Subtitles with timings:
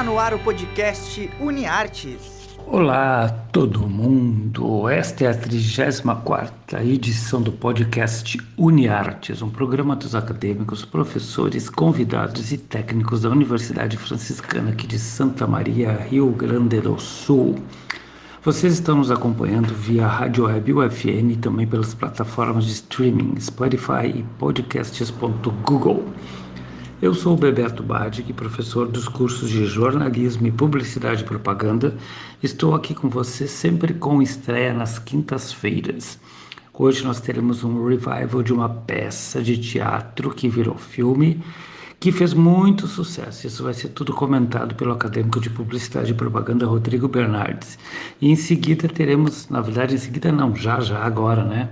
[0.00, 2.56] Está no ar o podcast UniArtes.
[2.66, 10.86] Olá todo mundo, esta é a 34 edição do podcast UniArtes, um programa dos acadêmicos,
[10.86, 17.56] professores, convidados e técnicos da Universidade Franciscana aqui de Santa Maria, Rio Grande do Sul.
[18.42, 24.06] Vocês estão nos acompanhando via Rádio Web UFN e também pelas plataformas de streaming Spotify
[24.06, 26.02] e podcasts.google.
[27.02, 31.96] Eu sou o Bebeto Badic, professor dos cursos de jornalismo e publicidade e propaganda.
[32.42, 36.18] Estou aqui com você sempre com estreia nas quintas-feiras.
[36.74, 41.42] Hoje nós teremos um revival de uma peça de teatro que virou filme,
[41.98, 43.46] que fez muito sucesso.
[43.46, 47.78] Isso vai ser tudo comentado pelo acadêmico de publicidade e propaganda Rodrigo Bernardes.
[48.20, 51.70] E em seguida teremos, na verdade, em seguida não, já já agora, né?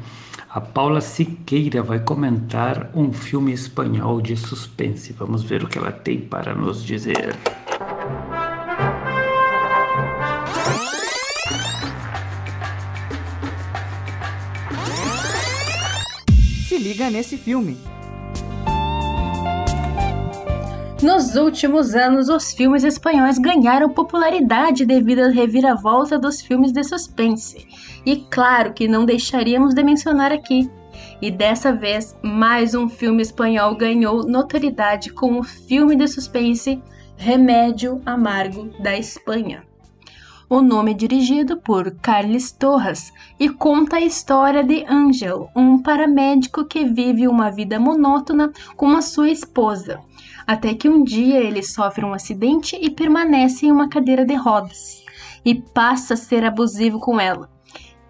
[0.51, 5.13] A Paula Siqueira vai comentar um filme espanhol de suspense.
[5.13, 7.37] Vamos ver o que ela tem para nos dizer.
[16.67, 17.77] Se liga nesse filme.
[21.03, 27.67] Nos últimos anos, os filmes espanhóis ganharam popularidade devido à reviravolta dos filmes de suspense.
[28.09, 30.71] E claro que não deixaríamos de mencionar aqui.
[31.21, 36.83] E dessa vez, mais um filme espanhol ganhou notoriedade com o filme de suspense
[37.19, 39.63] Remédio Amargo da Espanha.
[40.49, 46.65] O nome é dirigido por Carles Torres e conta a história de Angel, um paramédico
[46.65, 50.01] que vive uma vida monótona com a sua esposa,
[50.47, 55.05] até que um dia ele sofre um acidente e permanece em uma cadeira de rodas
[55.45, 57.58] e passa a ser abusivo com ela.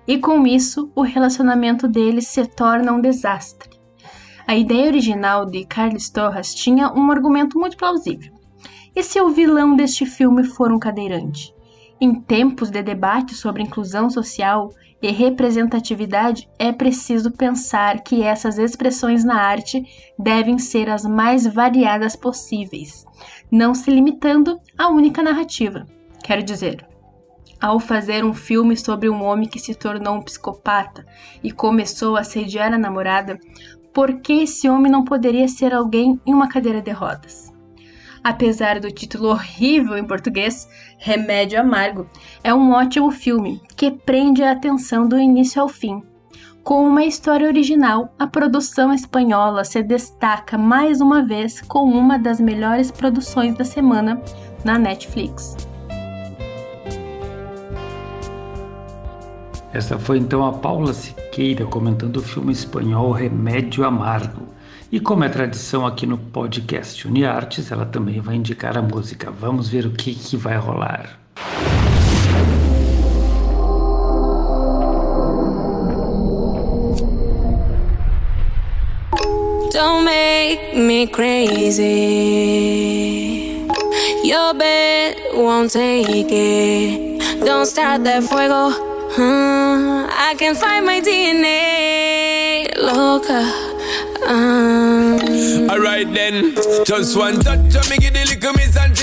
[0.08, 3.78] E com isso, o relacionamento deles se torna um desastre.
[4.46, 8.32] A ideia original de Carlos Torres tinha um argumento muito plausível.
[8.96, 11.54] E se o vilão deste filme for um cadeirante?
[12.00, 14.70] Em tempos de debate sobre inclusão social
[15.02, 19.84] e representatividade, é preciso pensar que essas expressões na arte
[20.18, 23.04] devem ser as mais variadas possíveis,
[23.52, 25.86] não se limitando à única narrativa.
[26.24, 26.87] Quero dizer,
[27.60, 31.06] ao fazer um filme sobre um homem que se tornou um psicopata
[31.42, 33.38] e começou a assediar a namorada,
[33.92, 37.52] por que esse homem não poderia ser alguém em uma cadeira de rodas?
[38.22, 42.08] apesar do título horrível em português, Remédio Amargo,
[42.42, 46.02] é um ótimo filme que prende a atenção do início ao fim.
[46.62, 52.40] Com uma história original, a produção espanhola se destaca mais uma vez com uma das
[52.40, 54.20] melhores produções da semana
[54.64, 55.56] na Netflix.
[59.72, 64.48] Essa foi então a Paula Siqueira comentando o filme espanhol Remédio Amargo.
[64.90, 69.30] E como é tradição aqui no podcast UniArtes, ela também vai indicar a música.
[69.30, 71.18] Vamos ver o que, que vai rolar.
[79.70, 81.84] Don't make me crazy.
[84.24, 87.44] Your bed won't take it.
[87.44, 88.72] Don't start that fuego.
[89.78, 90.08] Huh?
[90.10, 92.76] I can find my DNA.
[92.76, 93.40] Loca.
[94.26, 95.70] Um.
[95.70, 98.96] Alright then, just one touch me give the little miss and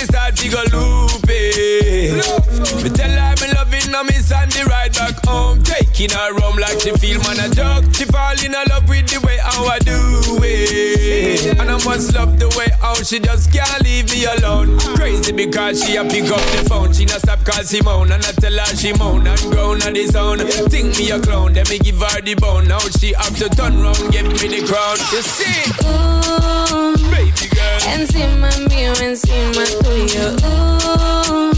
[5.86, 7.84] taking her home like she feel man a joke.
[7.94, 9.98] She fall in love with the way how I do
[10.44, 14.78] it, and I must love the way how she just can't leave me alone.
[14.96, 18.32] Crazy because she a pick up the phone, she not stop call Simone and I
[18.32, 20.40] tell her she moan and groan on the zone.
[20.70, 22.68] Think me a clown, then me give her the bone.
[22.68, 24.98] Now she have to turn round, give me the crown.
[25.14, 27.80] You see, Ooh, baby girl.
[27.94, 30.34] encima mío, encima tuyo.
[30.46, 31.54] Ooh,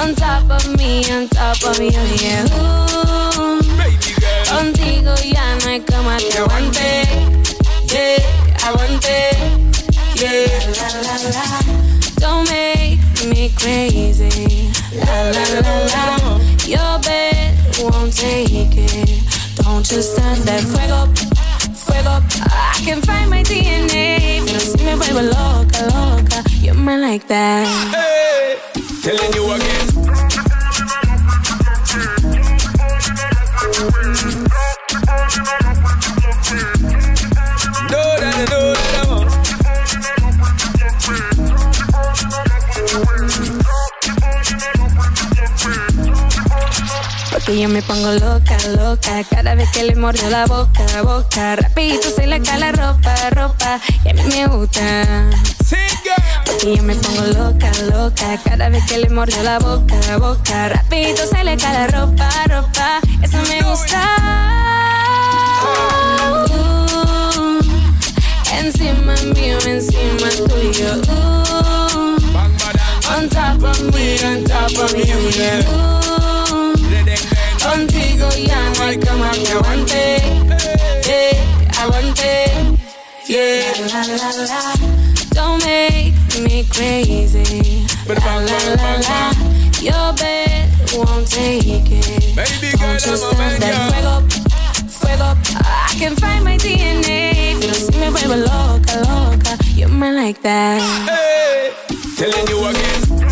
[0.00, 3.22] on top of me, on top of you, oh yeah.
[3.22, 3.25] Ooh.
[4.56, 7.02] Contigo ya no hay como te aguante.
[7.88, 9.30] Yeah, aguante.
[10.14, 10.46] Yeah,
[10.78, 11.46] la la la.
[12.20, 14.70] Don't make me crazy.
[14.94, 16.04] La la la la.
[16.66, 19.22] Your bed won't take it.
[19.56, 21.08] Don't you stand that fuego,
[21.74, 22.22] fuego.
[22.46, 24.42] I can find my DNA.
[24.46, 26.42] Pero si me vuelvo loca, loca.
[26.62, 27.66] You're mine like that.
[27.92, 28.56] Hey,
[29.02, 30.16] telling you again.
[47.46, 52.10] Porque yo me pongo loca, loca Cada vez que le mordo la boca, boca Rapidito
[52.10, 55.30] se le cae la ropa, ropa Y a mí me gusta.
[56.64, 58.36] Y yo me pongo loca, loca.
[58.42, 60.70] Cada vez que le mordió la boca, boca.
[60.70, 63.00] Rapidito se le cae la ropa, ropa.
[63.22, 64.02] Eso me gusta.
[66.42, 67.60] Uh,
[68.58, 70.96] encima mío, encima tuyo.
[71.08, 72.16] Uh,
[73.16, 76.05] on top of me, on top of you, yeah.
[77.70, 80.22] Contigo ya no hay como que aguante.
[81.04, 82.32] Yeah, aguante.
[83.26, 84.74] Yeah, la la la.
[85.34, 87.86] Don't make me crazy.
[88.06, 89.32] La la la la.
[89.80, 92.36] Your bed won't take it.
[92.36, 94.14] Baby girl, Don't you I'm a that fuego,
[94.88, 95.28] fuego.
[95.60, 97.56] I can find my DNA.
[97.60, 99.56] Pero si me vuelvo loca, loca.
[99.74, 100.80] You're man like that.
[101.08, 101.72] Hey,
[102.16, 103.26] telling you again.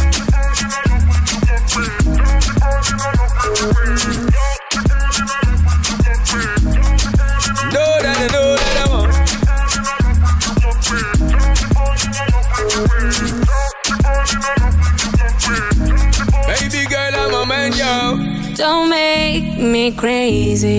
[19.65, 20.71] Me crazy.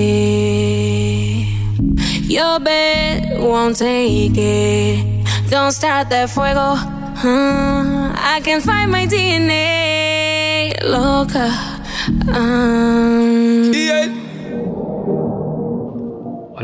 [2.27, 5.05] Your bed won't take it.
[5.49, 6.75] Don't start that fuego.
[6.75, 8.11] huh?
[8.15, 10.73] I can find my DNA.
[10.83, 11.51] Loca.
[12.31, 14.07] Um, Yeah.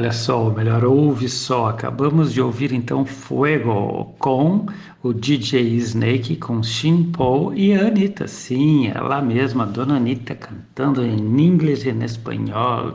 [0.02, 1.68] Olha só, o melhor ouve só.
[1.68, 4.66] Acabamos de ouvir então Fuego com
[5.04, 8.28] o DJ Snake, com Shin Paul e a Anitta.
[8.28, 12.94] Sim, ela mesma, dona Anitta, cantando em inglês e em espanhol.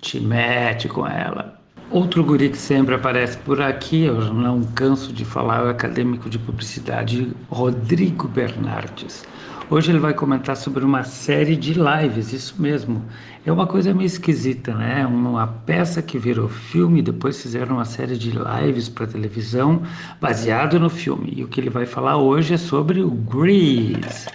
[0.00, 1.60] Te mete com ela.
[1.90, 6.30] Outro guri que sempre aparece por aqui, eu não canso de falar, é o acadêmico
[6.30, 9.24] de publicidade Rodrigo Bernardes.
[9.70, 13.02] Hoje ele vai comentar sobre uma série de lives, isso mesmo.
[13.46, 15.06] É uma coisa meio esquisita, né?
[15.06, 19.82] Uma peça que virou filme, depois fizeram uma série de lives para televisão
[20.20, 21.32] baseado no filme.
[21.34, 24.26] E o que ele vai falar hoje é sobre o Grease.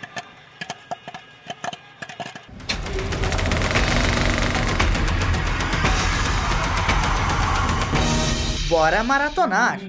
[8.67, 9.79] Bora maratonar!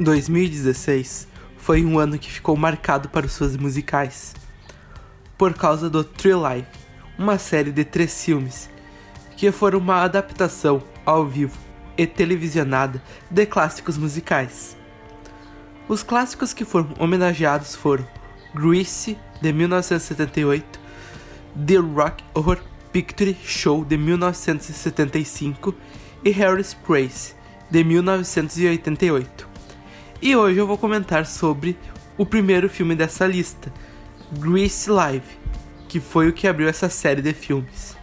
[0.00, 1.35] 2016
[1.66, 4.36] foi um ano que ficou marcado para os fãs musicais,
[5.36, 6.68] por causa do True Life,
[7.18, 8.70] uma série de três filmes
[9.36, 11.58] que foram uma adaptação ao vivo
[11.98, 14.76] e televisionada de clássicos musicais.
[15.88, 18.06] Os clássicos que foram homenageados foram
[18.54, 20.78] Grease, de 1978,
[21.66, 22.60] The Rock Horror
[22.92, 25.74] Picture Show, de 1975
[26.22, 27.34] e Harris Praise,
[27.68, 29.55] de 1988.
[30.20, 31.76] E hoje eu vou comentar sobre
[32.16, 33.72] o primeiro filme dessa lista,
[34.38, 35.38] Grease Live,
[35.88, 37.96] que foi o que abriu essa série de filmes.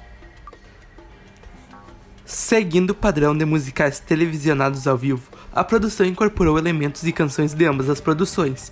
[2.24, 7.66] Seguindo o padrão de musicais televisionados ao vivo, a produção incorporou elementos e canções de
[7.66, 8.72] ambas as produções,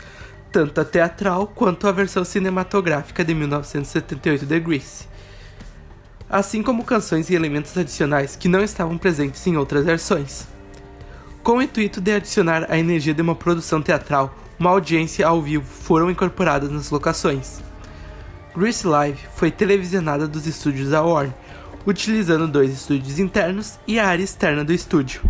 [0.51, 5.07] tanto a teatral quanto a versão cinematográfica de 1978 de Grease,
[6.29, 10.47] assim como canções e elementos adicionais que não estavam presentes em outras versões.
[11.43, 15.65] Com o intuito de adicionar a energia de uma produção teatral, uma audiência ao vivo
[15.65, 17.63] foram incorporadas nas locações.
[18.55, 21.33] Grease Live foi televisionada dos estúdios da Warner,
[21.83, 25.23] utilizando dois estúdios internos e a área externa do estúdio.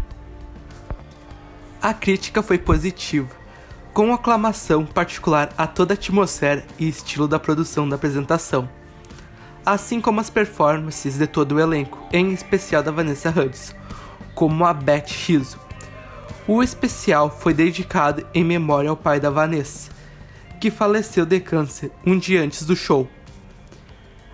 [1.81, 3.29] A crítica foi positiva,
[3.93, 8.67] com aclamação particular a toda a atmosfera e estilo da produção da apresentação,
[9.65, 13.74] assim como as performances de todo o elenco, em especial da Vanessa Hudgens,
[14.35, 15.70] como a Beth Rizzo.
[16.48, 19.91] O especial foi dedicado em memória ao pai da Vanessa,
[20.60, 23.07] que faleceu de câncer um dia antes do show.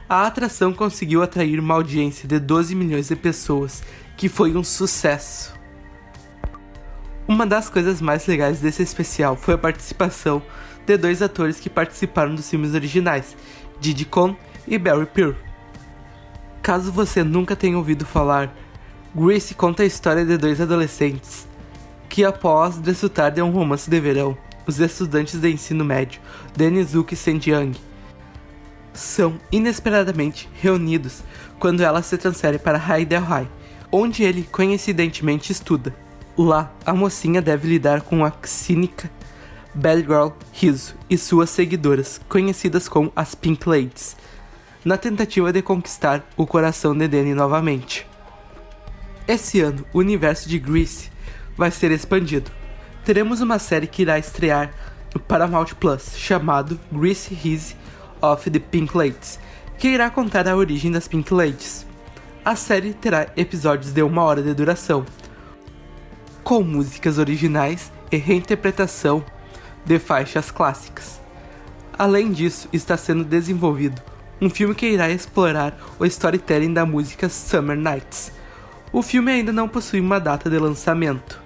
[0.08, 3.84] A atração conseguiu atrair uma audiência de 12 milhões de pessoas,
[4.16, 5.54] que foi um sucesso.
[7.28, 10.42] Uma das coisas mais legais desse especial foi a participação
[10.86, 13.36] de dois atores que participaram dos filmes originais,
[13.82, 14.34] Diddy Con
[14.66, 15.34] e Barry Pearl.
[16.62, 18.56] Caso você nunca tenha ouvido falar,
[19.14, 21.47] Grace conta a história de dois adolescentes
[22.18, 26.20] que, após desfrutar de um romance de verão, os estudantes de ensino médio,
[26.56, 27.78] Denizuki Senjiang,
[28.92, 31.22] são inesperadamente reunidos
[31.60, 33.22] quando ela se transfere para Haidel
[33.92, 35.96] onde ele coincidentemente estuda.
[36.36, 39.12] Lá, a mocinha deve lidar com a cínica
[39.76, 44.18] Bad Girl Rizzo e suas seguidoras, conhecidas como as Pink Ladies,
[44.84, 48.08] na tentativa de conquistar o coração de Danny novamente.
[49.28, 51.16] Esse ano, o universo de Grease
[51.58, 52.52] vai ser expandido.
[53.04, 54.72] Teremos uma série que irá estrear
[55.14, 57.76] no Paramount Plus, chamado Grease Rizzo
[58.22, 59.40] of the Pink Ladies,
[59.78, 61.86] que irá contar a origem das Pink Ladies.
[62.46, 65.06] A série terá episódios de uma hora de duração,
[66.44, 69.24] com músicas originais e reinterpretação
[69.86, 71.22] de faixas clássicas.
[71.98, 74.02] Além disso, está sendo desenvolvido
[74.40, 78.32] um filme que irá explorar o storytelling da música Summer Nights.
[78.94, 81.42] O filme ainda não possui uma data de lançamento,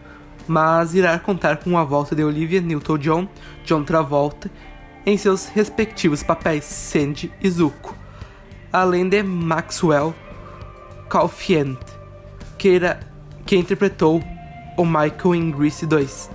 [0.51, 3.25] mas irá contar com a volta de Olivia Newton-John,
[3.63, 4.51] John Travolta,
[5.05, 7.96] em seus respectivos papéis Sandy e Zuko,
[8.70, 10.13] além de Maxwell
[11.10, 11.79] Caulfield,
[12.58, 13.00] que, era,
[13.46, 14.22] que interpretou
[14.77, 16.29] o Michael em Grease 2.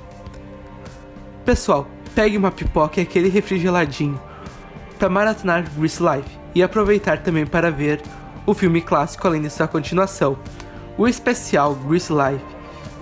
[1.44, 4.18] Pessoal, pegue uma pipoca e aquele refrigeradinho
[4.99, 8.00] para maratonar Grease Live e aproveitar também para ver
[8.46, 10.38] o filme clássico além de sua continuação.
[10.96, 12.55] O especial Grease Live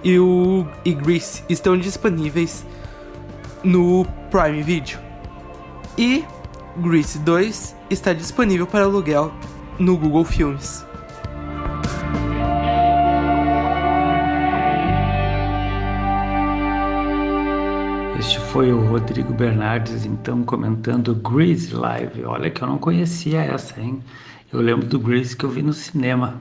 [0.04, 2.64] e o e Grease estão disponíveis
[3.64, 4.98] no Prime Video.
[5.96, 6.22] E
[6.76, 9.32] Grease 2 está disponível para aluguel
[9.78, 10.84] no Google Filmes.
[18.18, 22.24] Este foi o Rodrigo Bernardes, então, comentando Grease Live.
[22.24, 24.02] Olha que eu não conhecia essa, hein?
[24.52, 26.40] Eu lembro do Grease que eu vi no cinema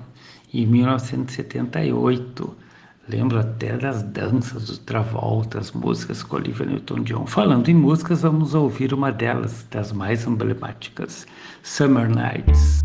[0.53, 2.62] em 1978.
[3.09, 7.25] Lembro até das danças do Travolta, as músicas com Olivia Newton-John.
[7.27, 11.27] Falando em músicas, vamos ouvir uma delas, das mais emblemáticas,
[11.63, 12.79] Summer Nights.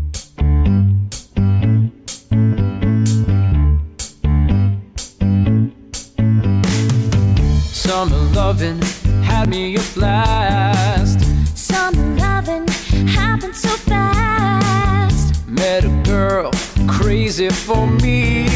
[7.71, 8.81] Summer loving
[9.23, 11.21] had me a blast.
[11.55, 12.67] Summer loving
[13.07, 15.47] happened so fast.
[15.47, 16.51] Met a girl
[16.87, 18.48] crazy for me.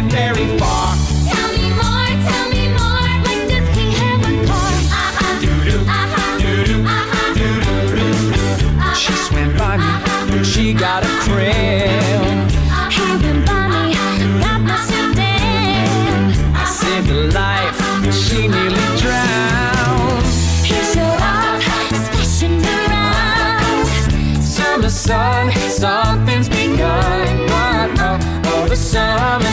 [0.00, 0.96] Get very far?
[1.28, 3.04] Tell me more, tell me more.
[3.26, 4.72] Like does he have a car?
[4.96, 5.40] Uh-huh.
[5.42, 6.38] Doo-doo, Uh-huh.
[6.40, 7.34] doo-doo, Uh-huh.
[7.38, 8.94] doo-doo-doo-doo.
[8.94, 12.48] She swam by me, she got a cram.
[12.94, 13.82] He went by me,
[14.40, 15.28] got.
[16.54, 17.76] I saved her life,
[18.22, 20.24] she nearly drowned.
[20.64, 21.60] He showed off,
[22.06, 23.86] splashing around.
[24.42, 27.26] Summer sun, something's begun.
[27.52, 28.18] But oh,
[28.52, 29.49] oh, the summer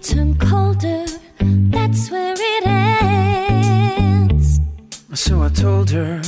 [0.00, 1.04] It turned colder,
[1.38, 4.60] that's where it ends.
[5.12, 6.22] So I told her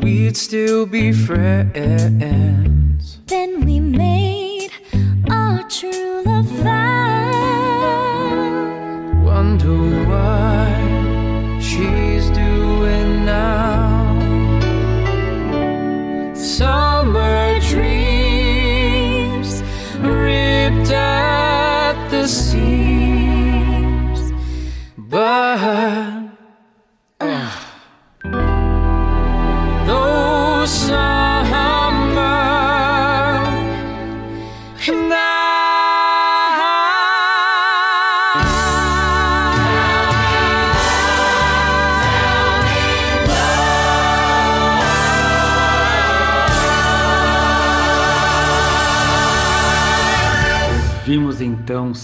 [0.00, 1.74] we'd still be friends.
[3.26, 4.70] Then we made
[5.28, 6.89] our true love vow.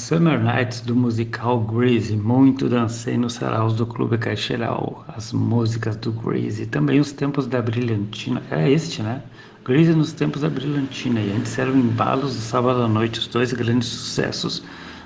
[0.06, 2.14] Summer Nights do musical Grease.
[2.14, 5.04] Muito dancei nos saraus do Clube Caixeiral.
[5.08, 6.64] As músicas do Grease.
[6.64, 8.40] Também os tempos da Brilhantina.
[8.52, 9.20] É este, né?
[9.64, 11.20] Grease nos tempos da Brilhantina.
[11.20, 14.62] E antes eram embalos do sábado à noite, os dois grandes sucessos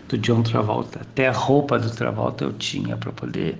[0.06, 1.00] do John Travolta.
[1.00, 3.58] Até a roupa do Travolta eu tinha para poder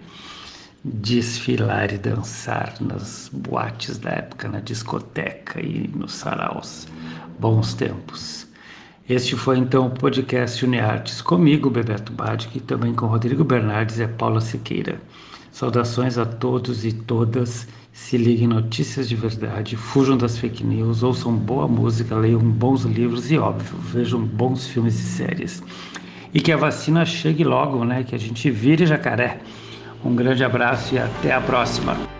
[0.84, 6.86] desfilar e dançar nas boates da época, na discoteca e nos saraus.
[7.38, 8.49] Bons tempos.
[9.10, 14.06] Este foi então o podcast UniArtes comigo, Bebeto Badic, e também com Rodrigo Bernardes e
[14.06, 15.00] Paula Siqueira.
[15.50, 17.66] Saudações a todos e todas.
[17.92, 22.84] Se liguem em notícias de verdade, fujam das fake news, ouçam boa música, leiam bons
[22.84, 25.60] livros e, óbvio, vejam bons filmes e séries.
[26.32, 28.04] E que a vacina chegue logo, né?
[28.04, 29.40] Que a gente vire jacaré.
[30.04, 32.19] Um grande abraço e até a próxima.